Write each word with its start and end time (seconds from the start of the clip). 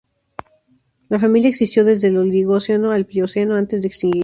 La 1.09 1.19
familia 1.19 1.49
existió 1.49 1.85
desde 1.85 2.07
el 2.07 2.17
Oligoceno 2.17 2.91
al 2.91 3.05
Plioceno 3.05 3.53
antes 3.53 3.83
de 3.83 3.89
extinguirse. 3.89 4.19